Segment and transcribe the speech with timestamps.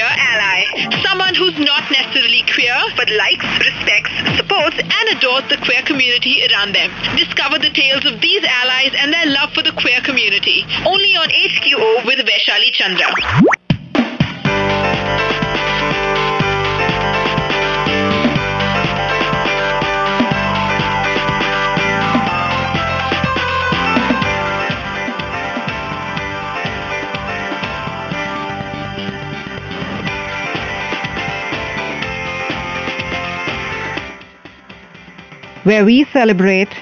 [0.00, 0.64] queer ally.
[1.04, 6.74] Someone who's not necessarily queer, but likes, respects, supports, and adores the queer community around
[6.74, 6.90] them.
[7.16, 10.64] Discover the tales of these allies and their love for the queer community.
[10.86, 13.59] Only on HQO with Vaishali Chandra.
[35.70, 36.72] Where we celebrate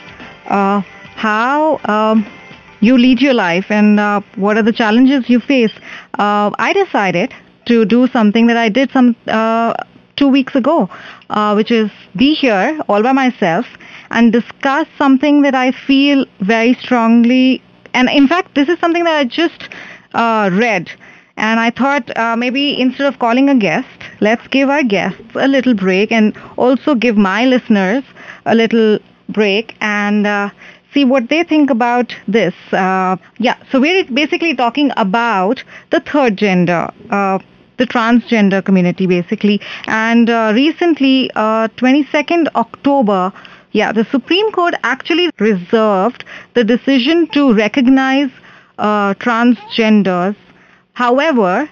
[0.46, 0.80] uh,
[1.14, 2.26] how um,
[2.80, 5.74] you lead your life and uh, what are the challenges you face.
[6.18, 7.34] Uh, I decided
[7.66, 9.74] to do something that I did some uh,
[10.16, 10.88] two weeks ago,
[11.28, 13.66] uh, which is be here all by myself
[14.10, 17.62] and discuss something that I feel very strongly.
[17.92, 19.68] And in fact, this is something that I just
[20.14, 20.90] uh, read.
[21.36, 25.46] And I thought uh, maybe instead of calling a guest, let's give our guests a
[25.46, 28.02] little break and also give my listeners
[28.48, 30.50] a little break and uh,
[30.92, 32.54] see what they think about this.
[32.72, 36.88] Uh, yeah, so we're basically talking about the third gender.
[37.10, 37.38] Uh,
[37.76, 43.32] the transgender community basically and uh, recently 22nd uh, october
[43.70, 46.24] yeah the supreme court actually reserved
[46.54, 48.30] the decision to recognize
[48.78, 50.34] uh, transgenders
[50.94, 51.70] however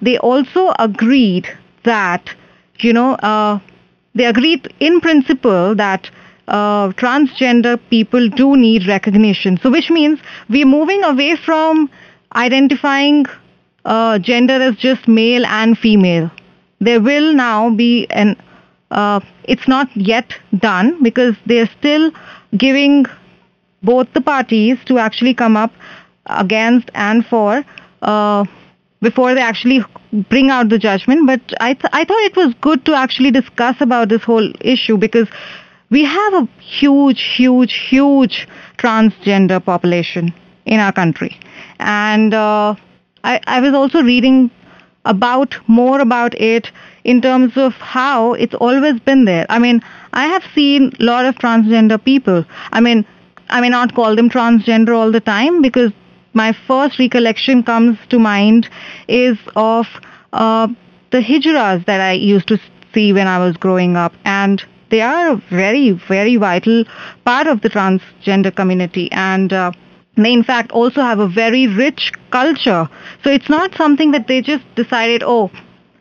[0.00, 1.46] they also agreed
[1.84, 2.34] that
[2.80, 3.16] you know
[4.14, 6.10] they agreed in principle that
[6.48, 9.58] uh, transgender people do need recognition.
[9.62, 10.18] So, which means
[10.48, 11.90] we're moving away from
[12.34, 13.26] identifying
[13.84, 16.30] uh, gender as just male and female.
[16.80, 18.36] There will now be an,
[18.90, 22.10] uh, it's not yet done because they're still
[22.56, 23.06] giving
[23.82, 25.72] both the parties to actually come up
[26.26, 27.64] against and for
[28.02, 28.44] uh,
[29.00, 31.26] before they actually bring out the judgment.
[31.26, 34.96] But I, th- I thought it was good to actually discuss about this whole issue
[34.96, 35.28] because
[35.90, 40.32] we have a huge, huge, huge transgender population
[40.64, 41.38] in our country.
[41.78, 42.74] And uh,
[43.24, 44.50] I, I was also reading
[45.04, 46.70] about more about it
[47.04, 49.46] in terms of how it's always been there.
[49.48, 52.44] I mean, I have seen a lot of transgender people.
[52.70, 53.04] I mean,
[53.48, 55.92] I may not call them transgender all the time because
[56.34, 58.68] my first recollection comes to mind
[59.08, 59.86] is of
[60.32, 60.68] uh,
[61.10, 62.58] the hijras that I used to
[62.94, 66.84] see when I was growing up, and they are a very, very vital
[67.24, 69.72] part of the transgender community, and uh,
[70.16, 72.88] they in fact also have a very rich culture.
[73.24, 75.50] So it's not something that they just decided, oh,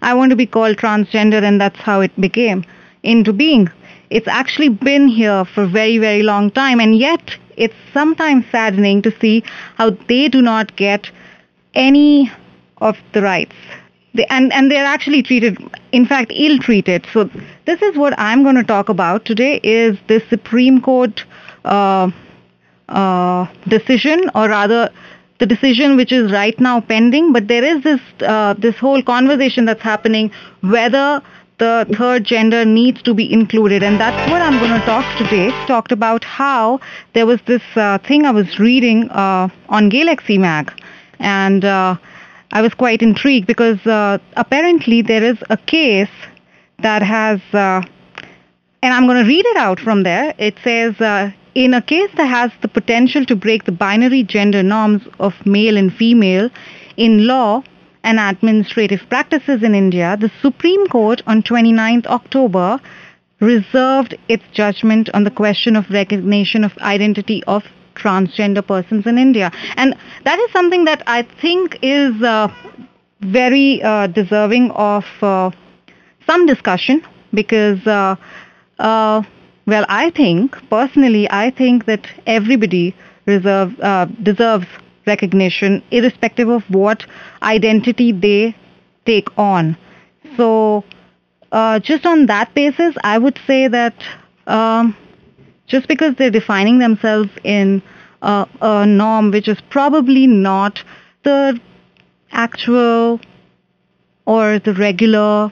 [0.01, 2.65] I want to be called transgender, and that's how it became
[3.03, 3.69] into being.
[4.09, 9.01] It's actually been here for a very, very long time, and yet it's sometimes saddening
[9.03, 9.43] to see
[9.75, 11.09] how they do not get
[11.73, 12.31] any
[12.77, 13.55] of the rights.
[14.13, 15.57] They, and, and they're actually treated,
[15.91, 17.07] in fact, ill-treated.
[17.13, 17.29] So
[17.65, 21.23] this is what I'm going to talk about today is the Supreme Court
[21.63, 22.11] uh,
[22.89, 24.89] uh, decision, or rather
[25.39, 27.31] the decision which is right now pending.
[27.31, 30.31] But there is this uh, this whole conversation that's happening
[30.61, 31.21] whether
[31.61, 33.83] the third gender needs to be included.
[33.83, 35.51] And that's what I'm going to talk today.
[35.67, 36.79] Talked about how
[37.13, 40.73] there was this uh, thing I was reading uh, on Gaylaxy Mag.
[41.19, 41.97] And uh,
[42.51, 46.15] I was quite intrigued because uh, apparently there is a case
[46.79, 47.83] that has, uh,
[48.81, 50.33] and I'm going to read it out from there.
[50.39, 54.63] It says, uh, in a case that has the potential to break the binary gender
[54.63, 56.49] norms of male and female
[56.97, 57.61] in law,
[58.03, 62.79] and administrative practices in India, the Supreme Court on 29th October
[63.39, 67.63] reserved its judgment on the question of recognition of identity of
[67.95, 69.51] transgender persons in India.
[69.75, 72.47] And that is something that I think is uh,
[73.21, 75.51] very uh, deserving of uh,
[76.25, 77.01] some discussion
[77.33, 78.15] because, uh,
[78.79, 79.23] uh,
[79.67, 82.95] well, I think, personally, I think that everybody
[83.25, 84.67] reserve, uh, deserves
[85.05, 87.05] recognition irrespective of what
[87.41, 88.55] identity they
[89.05, 89.77] take on.
[90.37, 90.83] So
[91.51, 93.95] uh, just on that basis, I would say that
[94.47, 94.95] um,
[95.67, 97.81] just because they're defining themselves in
[98.21, 100.83] uh, a norm which is probably not
[101.23, 101.59] the
[102.31, 103.19] actual
[104.25, 105.51] or the regular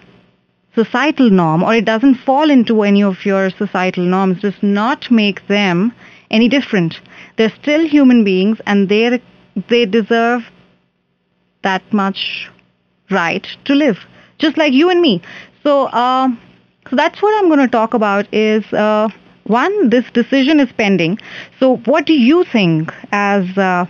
[0.75, 5.45] societal norm or it doesn't fall into any of your societal norms does not make
[5.47, 5.91] them
[6.31, 6.95] any different.
[7.37, 9.19] They're still human beings and they're
[9.67, 10.43] they deserve
[11.63, 12.49] that much
[13.11, 13.99] right to live,
[14.37, 15.21] just like you and me.
[15.63, 16.29] So, uh,
[16.89, 18.27] so that's what I'm going to talk about.
[18.33, 19.09] Is uh,
[19.45, 21.19] one, this decision is pending.
[21.59, 23.85] So, what do you think as uh,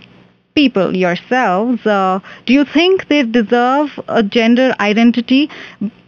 [0.54, 5.50] people yourselves, uh, do you think they deserve a gender identity?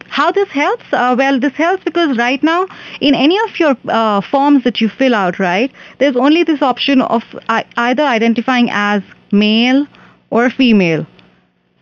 [0.09, 0.85] How this helps?
[0.93, 2.67] Uh, well, this helps because right now,
[3.01, 7.01] in any of your uh, forms that you fill out, right, there's only this option
[7.01, 9.03] of either identifying as
[9.33, 9.87] male
[10.31, 11.07] or female.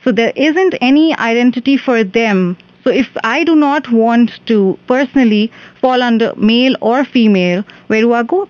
[0.04, 2.56] So there isn't any identity for them.
[2.84, 8.12] So if I do not want to personally fall under male or female, where do
[8.14, 8.48] I go?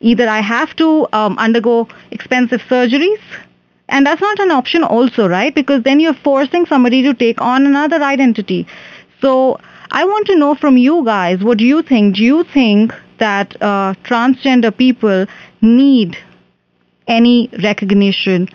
[0.00, 3.20] Either I have to um, undergo expensive surgeries,
[3.90, 5.54] and that's not an option also, right?
[5.54, 8.66] Because then you're forcing somebody to take on another identity.
[9.20, 9.60] So
[9.90, 12.16] I want to know from you guys, what do you think?
[12.16, 15.26] Do you think that uh, transgender people
[15.60, 16.16] need
[17.10, 18.48] any recognition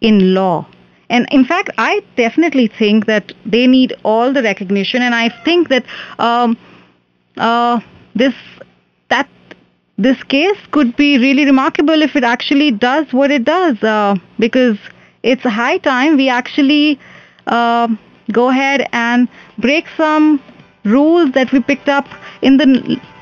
[0.00, 0.66] in law?
[1.10, 5.68] And in fact, I definitely think that they need all the recognition, and I think
[5.68, 5.84] that
[6.18, 6.56] um,
[7.36, 7.80] uh,
[8.14, 8.34] this
[9.10, 9.28] that
[9.98, 14.78] this case could be really remarkable if it actually does what it does, uh, because
[15.22, 16.98] it's high time we actually
[17.46, 17.88] uh,
[18.32, 19.28] go ahead and
[19.58, 20.42] break some
[20.84, 22.06] rules that we picked up
[22.42, 22.66] in the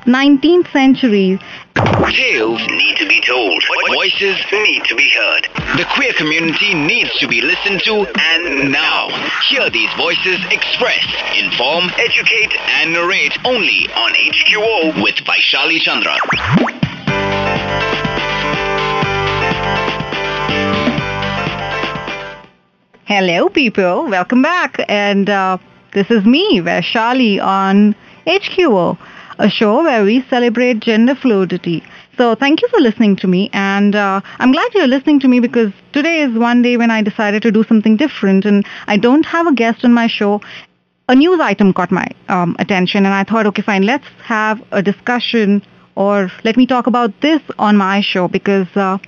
[0.06, 1.38] 19th century.
[1.82, 3.62] Tales need to be told.
[3.88, 5.48] Voices need to be heard.
[5.76, 9.08] The queer community needs to be listened to, and now,
[9.48, 11.04] hear these voices express,
[11.36, 16.16] inform, educate, and narrate only on HQO with Vaishali Chandra.
[23.06, 24.08] Hello, people.
[24.08, 24.84] Welcome back.
[24.88, 25.58] And uh,
[25.92, 27.96] this is me, Vaishali, on
[28.26, 28.96] HQO,
[29.38, 31.82] a show where we celebrate gender fluidity.
[32.16, 33.50] So thank you for listening to me.
[33.52, 37.02] And uh, I'm glad you're listening to me because today is one day when I
[37.02, 38.44] decided to do something different.
[38.44, 40.40] And I don't have a guest on my show.
[41.08, 43.04] A news item caught my um, attention.
[43.06, 45.62] And I thought, okay, fine, let's have a discussion
[45.94, 48.98] or let me talk about this on my show because uh,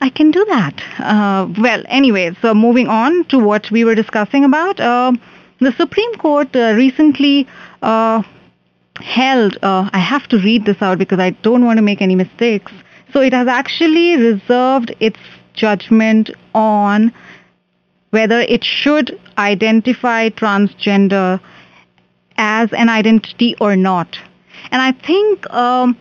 [0.00, 0.80] I can do that.
[0.98, 5.12] Uh, well, anyway, so moving on to what we were discussing about, uh,
[5.60, 7.46] the Supreme Court uh, recently
[7.82, 8.22] uh,
[9.00, 12.14] held, uh, I have to read this out because I don't want to make any
[12.14, 12.72] mistakes.
[13.12, 15.18] So it has actually reserved its
[15.54, 17.12] judgment on
[18.10, 21.40] whether it should identify transgender
[22.36, 24.18] as an identity or not.
[24.70, 25.96] And I think um,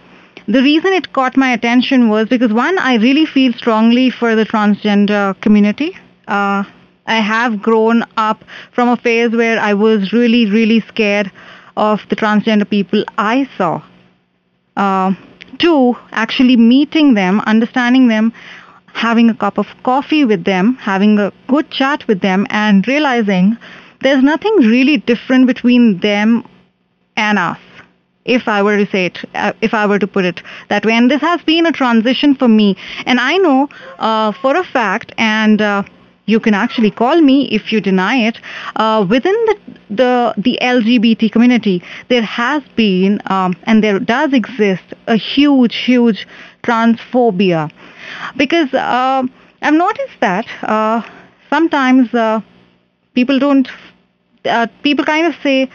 [0.47, 4.45] the reason it caught my attention was because one, I really feel strongly for the
[4.45, 5.97] transgender community.
[6.27, 6.63] Uh,
[7.05, 11.31] I have grown up from a phase where I was really, really scared
[11.77, 13.81] of the transgender people I saw.
[14.75, 15.13] Uh,
[16.11, 18.33] actually meeting them, understanding them,
[18.93, 23.57] having a cup of coffee with them, having a good chat with them, and realizing
[24.01, 26.43] there's nothing really different between them
[27.15, 27.59] and us
[28.27, 30.93] if I were to say it, uh, if I were to put it that way.
[30.93, 32.75] And this has been a transition for me.
[33.05, 33.69] And I know
[33.99, 35.83] uh, for a fact, and uh,
[36.27, 38.37] you can actually call me if you deny it.
[38.75, 39.57] Uh, within the,
[39.89, 46.27] the the LGBT community, there has been um, and there does exist a huge, huge
[46.63, 47.71] transphobia,
[48.35, 49.23] because uh,
[49.61, 51.01] I've noticed that uh,
[51.49, 52.09] sometimes
[53.15, 53.67] people don't.
[54.83, 55.69] people kind of say,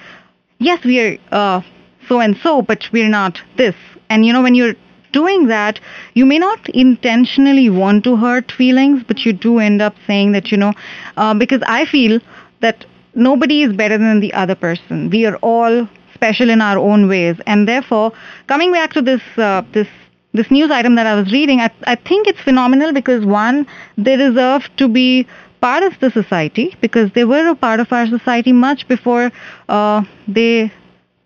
[0.58, 1.64] yes, we are
[2.08, 3.74] so and so, but we're not this.
[4.10, 4.74] And you know, when you're
[5.12, 5.80] doing that,
[6.14, 10.50] you may not intentionally want to hurt feelings, but you do end up saying that,
[10.50, 10.72] you know,
[11.16, 12.20] uh, because I feel
[12.60, 15.10] that nobody is better than the other person.
[15.10, 17.36] We are all special in our own ways.
[17.46, 18.12] And therefore,
[18.46, 19.88] coming back to this, uh, this
[20.34, 23.66] this news item that I was reading, I, I think it's phenomenal because one,
[23.98, 25.26] they deserve to be
[25.60, 29.30] part of the society because they were a part of our society much before
[29.68, 30.72] uh, they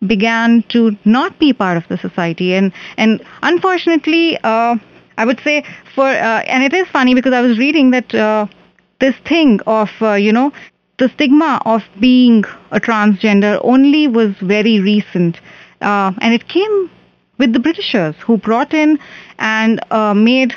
[0.07, 2.55] began to not be part of the society.
[2.55, 4.76] And, and unfortunately, uh,
[5.19, 8.47] I would say for, uh, and it is funny because I was reading that uh,
[9.00, 10.53] this thing of, uh, you know,
[10.99, 15.41] the stigma of being a transgender only was very recent.
[15.81, 16.91] Uh, and it came
[17.38, 18.99] with the Britishers who brought in
[19.38, 20.55] and uh, made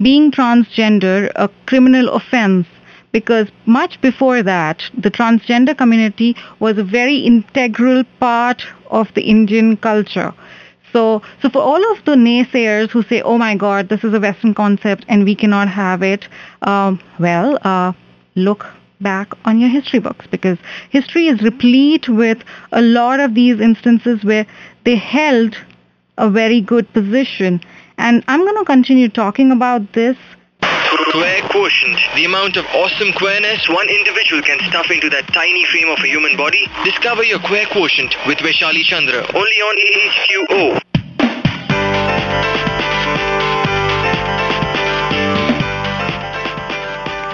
[0.00, 2.66] being transgender a criminal offense
[3.12, 9.76] because much before that, the transgender community was a very integral part of the Indian
[9.76, 10.32] culture.
[10.92, 14.20] So, so for all of the naysayers who say, "Oh my God, this is a
[14.20, 16.28] Western concept and we cannot have it,"
[16.62, 17.92] um, well, uh,
[18.34, 18.66] look
[19.00, 20.58] back on your history books because
[20.90, 22.38] history is replete with
[22.72, 24.46] a lot of these instances where
[24.84, 25.56] they held
[26.16, 27.60] a very good position.
[27.96, 30.16] And I'm going to continue talking about this
[30.88, 32.00] Queer quotient.
[32.14, 36.06] The amount of awesome queerness one individual can stuff into that tiny frame of a
[36.06, 36.66] human body.
[36.84, 39.20] Discover your queer quotient with Vaishali Chandra.
[39.34, 40.87] Only on AHQO.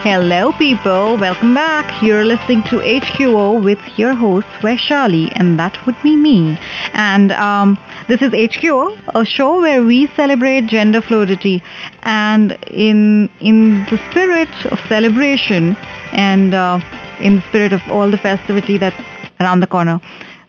[0.05, 1.17] Hello, people.
[1.17, 2.03] Welcome back.
[2.03, 6.59] You're listening to HQO with your host, Vaishali, and that would be me.
[6.93, 11.63] And um, this is HQO, a show where we celebrate gender fluidity,
[12.03, 15.75] and in in the spirit of celebration
[16.13, 16.81] and uh,
[17.19, 19.03] in the spirit of all the festivity that's
[19.41, 20.03] around the corner.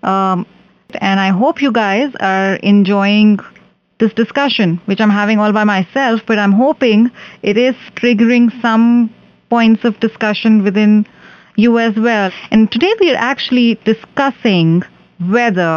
[0.04, 0.46] Um,
[1.00, 3.40] and I hope you guys are enjoying
[4.00, 7.10] this discussion, which I'm having all by myself, but I'm hoping
[7.42, 9.16] it is triggering some
[9.56, 10.94] points of discussion within
[11.56, 12.30] you as well.
[12.52, 14.84] And today we are actually discussing
[15.30, 15.74] whether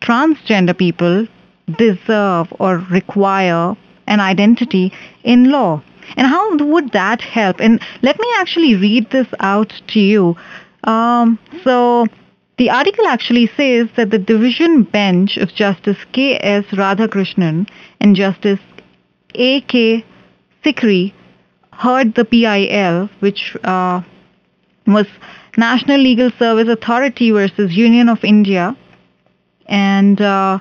[0.00, 1.26] transgender people
[1.76, 3.74] deserve or require
[4.06, 4.92] an identity
[5.24, 5.82] in law.
[6.16, 7.56] And how would that help?
[7.58, 10.36] And let me actually read this out to you.
[10.84, 12.06] Um, so
[12.58, 16.64] the article actually says that the division bench of Justice K.S.
[16.66, 17.68] Radhakrishnan
[17.98, 18.60] and Justice
[19.34, 20.04] A.K.
[20.64, 21.12] Sikri
[21.78, 24.00] heard the PIL, which uh,
[24.86, 25.06] was
[25.56, 28.76] National Legal Service Authority versus Union of India,
[29.66, 30.58] and uh,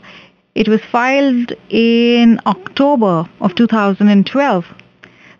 [0.55, 4.65] it was filed in October of 2012.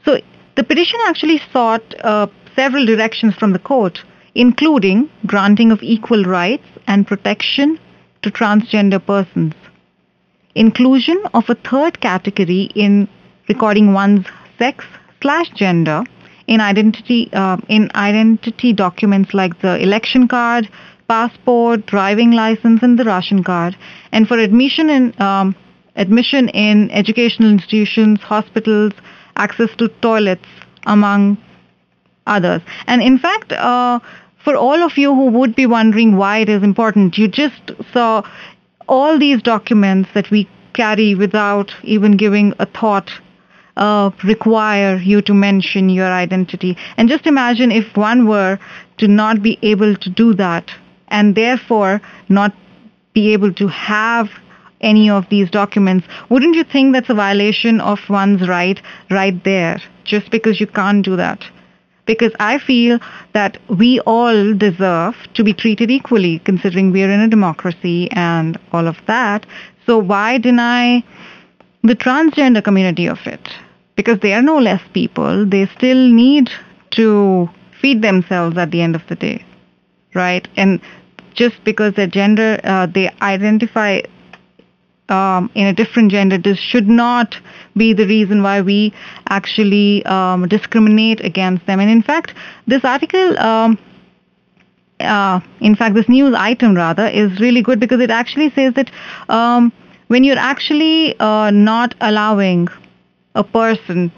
[0.04, 0.20] So
[0.56, 4.04] the petition actually sought uh, several directions from the court,
[4.34, 7.80] including granting of equal rights and protection
[8.22, 9.54] to transgender persons,
[10.56, 13.08] inclusion of a third category in
[13.48, 14.26] recording one's
[14.58, 14.86] sex
[15.26, 16.04] slash gender
[16.46, 20.70] in identity uh, in identity documents like the election card,
[21.08, 23.76] passport, driving license, and the ration card,
[24.12, 25.56] and for admission in um,
[25.96, 28.94] admission in educational institutions, hospitals,
[29.36, 30.46] access to toilets,
[30.86, 31.38] among
[32.28, 32.62] others.
[32.86, 34.00] And in fact, uh,
[34.44, 38.22] for all of you who would be wondering why it is important, you just saw
[38.88, 43.10] all these documents that we carry without even giving a thought
[43.78, 46.78] uh, require you to mention your identity.
[46.98, 48.60] And just imagine if one were
[48.98, 50.72] to not be able to do that
[51.10, 52.54] and therefore not
[53.14, 54.30] be able to have
[54.82, 59.82] any of these documents, wouldn't you think that's a violation of one's right right there
[60.04, 61.44] just because you can't do that?
[62.06, 63.00] Because I feel
[63.34, 68.88] that we all deserve to be treated equally considering we're in a democracy and all
[68.88, 69.46] of that.
[69.88, 71.04] So why deny
[71.84, 73.50] the transgender community of it?
[73.96, 75.46] Because they are no less people.
[75.46, 76.50] They still need
[76.92, 77.50] to
[77.82, 79.46] feed themselves at the end of the day,
[80.14, 80.48] right?
[80.56, 80.80] And
[81.34, 84.02] just because their gender, uh, they identify
[85.10, 87.36] um, in a different gender, this should not
[87.78, 88.94] be the reason why we
[89.30, 91.80] actually um, discriminate against them.
[91.80, 92.34] And in fact,
[92.68, 93.38] this article.
[93.40, 93.78] Um,
[95.02, 98.90] uh, in fact, this news item rather is really good because it actually says that
[99.28, 99.74] um,
[100.08, 102.70] when you're actually uh, not allowing
[103.36, 104.12] a person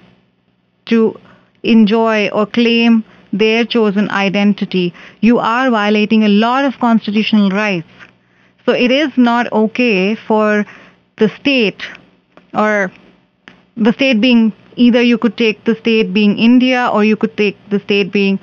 [0.85, 1.19] to
[1.63, 7.87] enjoy or claim their chosen identity, you are violating a lot of constitutional rights.
[8.65, 10.65] So it is not okay for
[11.17, 11.83] the state
[12.53, 12.91] or
[13.75, 17.57] the state being either you could take the state being India or you could take
[17.69, 18.39] the state being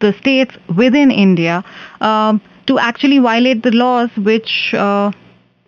[0.00, 1.64] the states within India
[2.00, 5.10] um, to actually violate the laws which uh,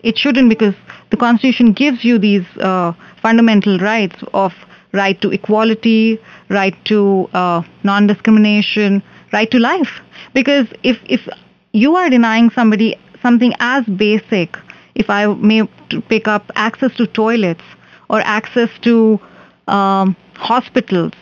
[0.03, 0.75] it shouldn't because
[1.11, 4.53] the constitution gives you these uh, fundamental rights of
[4.93, 9.03] right to equality, right to uh, non-discrimination,
[9.33, 10.01] right to life.
[10.35, 11.29] Because if if
[11.73, 14.57] you are denying somebody something as basic,
[14.95, 15.69] if I may
[16.09, 17.63] pick up access to toilets
[18.09, 19.21] or access to
[19.69, 21.13] um, hospitals,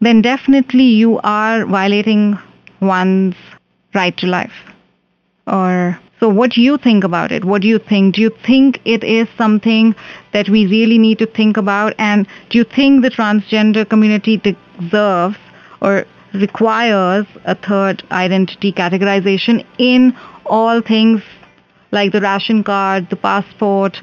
[0.00, 2.38] then definitely you are violating
[2.80, 3.36] one's
[3.94, 4.54] right to life.
[5.46, 7.44] Or so what do you think about it?
[7.44, 8.14] What do you think?
[8.14, 9.94] Do you think it is something
[10.32, 11.92] that we really need to think about?
[11.98, 15.36] And do you think the transgender community deserves
[15.82, 20.16] or requires a third identity categorization in
[20.46, 21.20] all things
[21.92, 24.00] like the ration card, the passport,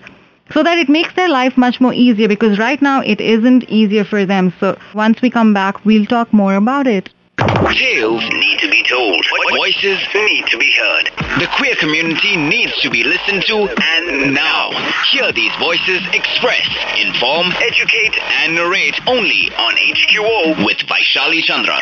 [0.53, 4.03] so that it makes their life much more easier because right now it isn't easier
[4.03, 4.53] for them.
[4.59, 7.09] So once we come back, we'll talk more about it.
[7.41, 9.25] Tales need to be told.
[9.57, 11.05] Voices need to be heard.
[11.39, 14.69] The queer community needs to be listened to and now.
[15.11, 16.67] Hear these voices express,
[16.99, 21.79] inform, educate, and narrate only on HQO with Vaishali Chandra.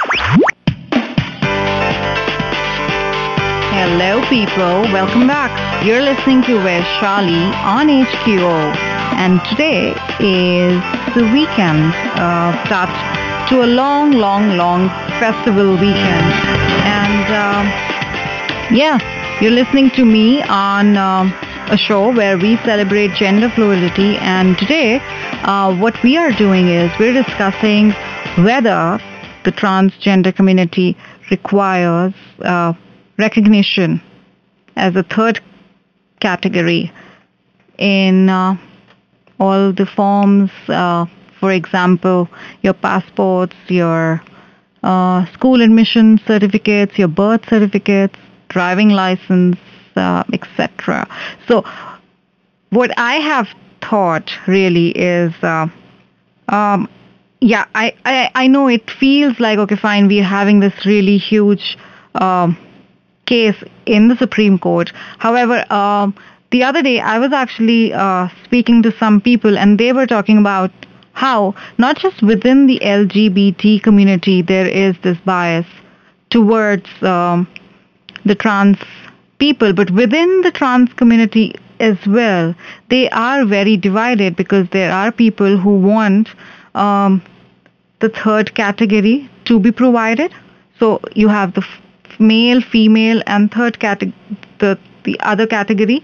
[3.75, 4.83] Hello, people.
[4.93, 5.51] Welcome back.
[5.85, 8.75] You're listening to Vaishali on HQO.
[9.19, 9.89] And today
[10.21, 10.79] is
[11.15, 11.93] the weekend.
[12.15, 12.89] Uh, start
[13.49, 16.27] to a long, long, long festival weekend.
[16.87, 17.65] And um,
[18.75, 18.97] yeah,
[19.41, 21.33] you're listening to me on um,
[21.69, 24.15] a show where we celebrate gender fluidity.
[24.17, 24.99] And today,
[25.43, 27.91] uh, what we are doing is we're discussing
[28.45, 28.99] whether
[29.43, 30.97] the transgender community
[31.29, 32.73] requires uh,
[33.17, 34.01] recognition
[34.77, 35.41] as a third
[36.21, 36.91] category
[37.77, 38.55] in uh,
[39.39, 41.05] all the forms, uh,
[41.39, 42.29] for example,
[42.61, 44.21] your passports, your
[44.83, 48.15] uh, school admission certificates, your birth certificates,
[48.49, 49.57] driving license,
[49.95, 51.07] uh, etc.
[51.47, 51.63] So,
[52.69, 53.47] what I have
[53.81, 55.67] thought really is, uh,
[56.47, 56.89] um,
[57.41, 61.77] yeah, I, I, I know it feels like okay, fine, we're having this really huge
[62.15, 62.57] um,
[63.25, 63.55] case
[63.85, 64.91] in the Supreme Court.
[65.19, 66.15] However, um,
[66.51, 70.37] the other day I was actually uh, speaking to some people, and they were talking
[70.37, 70.71] about
[71.19, 75.65] how not just within the LGBT community there is this bias
[76.29, 77.47] towards um,
[78.25, 78.77] the trans
[79.39, 82.53] people, but within the trans community as well,
[82.89, 86.29] they are very divided because there are people who want
[86.75, 87.21] um,
[87.99, 90.33] the third category to be provided.
[90.79, 94.15] So you have the f- male, female, and third category,
[94.59, 96.03] the the other category.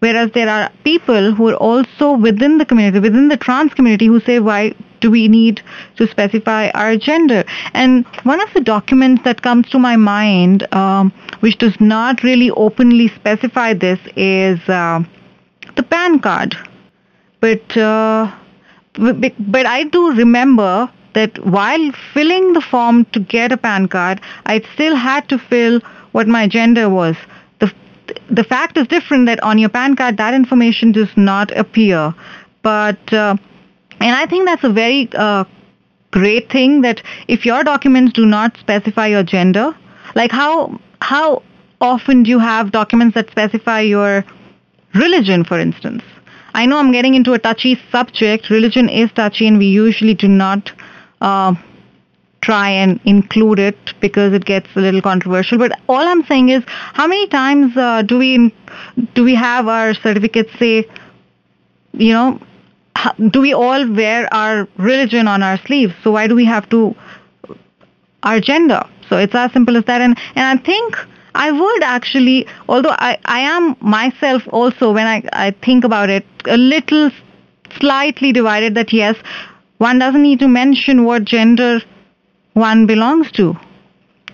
[0.00, 4.20] Whereas there are people who are also within the community, within the trans community, who
[4.20, 5.62] say, why do we need
[5.96, 7.44] to specify our gender?
[7.72, 12.50] And one of the documents that comes to my mind, um, which does not really
[12.50, 15.02] openly specify this, is uh,
[15.76, 16.54] the PAN card.
[17.40, 18.30] But, uh,
[18.98, 24.60] but I do remember that while filling the form to get a PAN card, I
[24.74, 25.80] still had to fill
[26.12, 27.16] what my gender was
[28.30, 32.14] the fact is different that on your PAN card that information does not appear.
[32.62, 33.36] But uh,
[34.00, 35.44] and I think that's a very uh,
[36.10, 39.76] great thing that if your documents do not specify your gender,
[40.14, 41.42] like how how
[41.80, 44.24] often do you have documents that specify your
[44.94, 46.02] religion, for instance?
[46.54, 48.48] I know I'm getting into a touchy subject.
[48.48, 50.72] Religion is touchy, and we usually do not
[51.20, 51.54] uh,
[52.40, 55.58] try and include it because it gets a little controversial.
[55.58, 58.54] But all I'm saying is, how many times uh, do we
[59.14, 60.86] do we have our certificates say,
[61.92, 62.40] you know,
[63.30, 65.94] do we all wear our religion on our sleeves?
[66.02, 66.94] So why do we have to
[68.22, 68.82] our gender?
[69.08, 70.00] So it's as simple as that.
[70.00, 70.96] And and I think.
[71.38, 76.24] I would actually, although I, I am myself also, when I, I think about it,
[76.46, 77.10] a little
[77.78, 79.16] slightly divided that yes,
[79.76, 81.82] one doesn't need to mention what gender
[82.56, 83.54] one belongs to.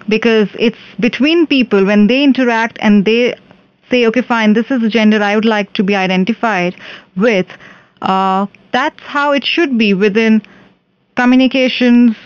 [0.08, 3.34] Because it's between people when they interact and they
[3.90, 6.74] say okay fine this is the gender i would like to be identified
[7.14, 7.46] with
[8.00, 10.40] uh, that's how it should be within
[11.14, 12.16] communications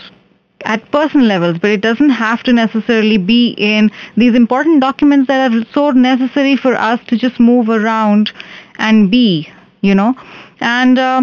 [0.63, 1.59] at personal levels.
[1.59, 6.55] But it doesn't have to necessarily be in these important documents that are so necessary
[6.55, 8.31] for us to just move around
[8.79, 10.15] and be you know?
[10.59, 11.21] And uh,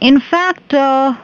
[0.00, 1.16] in fact uh,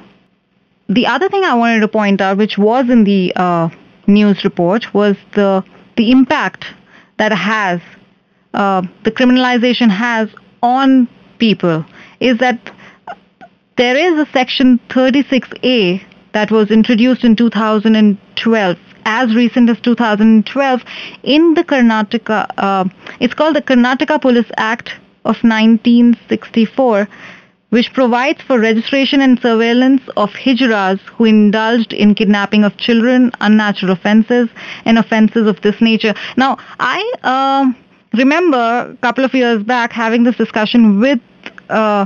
[0.88, 3.68] the other thing I wanted to point out, which was in the uh,
[4.06, 5.64] news report, was the
[5.96, 6.64] the impact
[7.18, 7.80] that has
[8.54, 10.28] uh, the criminalization has
[10.62, 11.84] on people.
[12.20, 12.72] Is that
[13.76, 20.82] there is a section 36A that was introduced in 2012, as recent as 2012,
[21.22, 22.46] in the Karnataka.
[22.56, 22.84] Uh,
[23.20, 24.90] it's called the Karnataka Police Act
[25.24, 27.08] of 1964
[27.72, 33.92] which provides for registration and surveillance of hijras who indulged in kidnapping of children, unnatural
[33.92, 34.50] offenses,
[34.84, 36.12] and offenses of this nature.
[36.36, 37.72] Now, I uh,
[38.12, 41.18] remember a couple of years back having this discussion with
[41.70, 42.04] uh,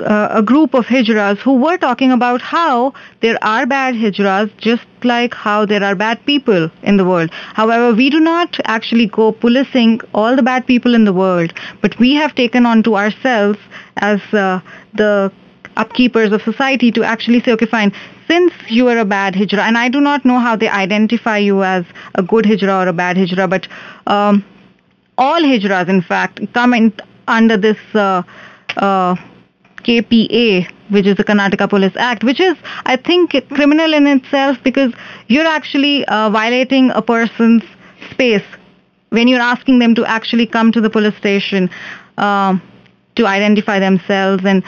[0.00, 4.86] uh, a group of hijras who were talking about how there are bad hijras just
[5.02, 7.30] like how there are bad people in the world.
[7.54, 11.98] However, we do not actually go policing all the bad people in the world, but
[11.98, 13.58] we have taken on to ourselves
[13.98, 14.60] as uh,
[14.94, 15.32] the
[15.76, 17.92] upkeepers of society to actually say, okay, fine,
[18.28, 21.62] since you are a bad hijra, and I do not know how they identify you
[21.62, 23.68] as a good hijra or a bad hijra, but
[24.06, 24.44] um,
[25.16, 26.92] all hijras, in fact, come in
[27.28, 28.22] under this uh,
[28.76, 29.16] uh,
[29.86, 34.92] KPA, which is the Karnataka Police Act, which is, I think, criminal in itself because
[35.28, 37.62] you're actually uh, violating a person's
[38.10, 38.44] space
[39.10, 41.70] when you're asking them to actually come to the police station.
[42.18, 42.62] Um,
[43.16, 44.62] to identify themselves and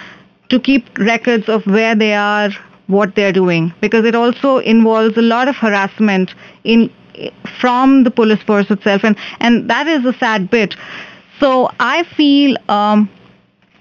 [0.48, 2.50] to keep records of where they are,
[2.86, 6.90] what they're doing, because it also involves a lot of harassment in
[7.60, 10.74] from the police force itself, and and that is a sad bit.
[11.38, 12.56] So I feel.
[12.68, 13.10] Um,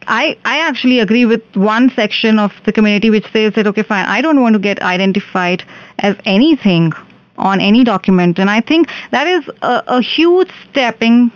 [0.08, 4.06] I, I actually agree with one section of the community which says that okay fine
[4.06, 5.64] I don't want to get identified
[6.00, 6.94] as anything
[7.38, 8.40] on any document.
[8.40, 11.32] And I think that is a, a huge stepping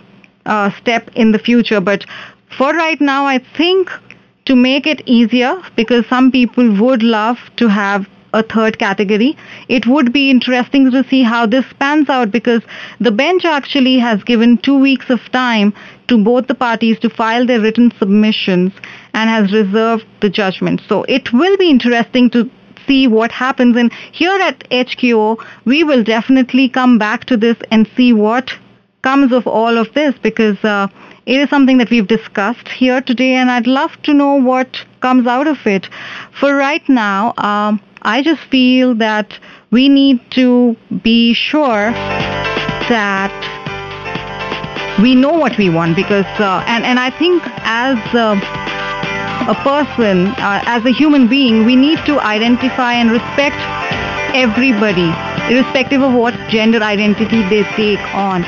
[0.46, 1.80] uh, step in the future.
[1.80, 2.04] But
[2.56, 3.90] for right now, I think
[4.46, 9.36] to make it easier, because some people would love to have a third category.
[9.68, 12.62] It would be interesting to see how this pans out because
[13.00, 15.74] the bench actually has given two weeks of time
[16.08, 18.72] to both the parties to file their written submissions
[19.14, 20.80] and has reserved the judgment.
[20.88, 22.50] So it will be interesting to
[22.86, 23.76] see what happens.
[23.76, 28.52] And here at HQO, we will definitely come back to this and see what
[29.02, 30.88] comes of all of this because uh,
[31.26, 35.26] it is something that we've discussed here today, and I'd love to know what comes
[35.26, 35.88] out of it.
[36.40, 39.38] For right now, um, I just feel that
[39.70, 41.92] we need to be sure
[42.90, 43.30] that
[45.00, 48.34] we know what we want because, uh, and, and I think as uh,
[49.48, 53.56] a person, uh, as a human being, we need to identify and respect
[54.34, 55.10] everybody,
[55.52, 58.44] irrespective of what gender identity they take on.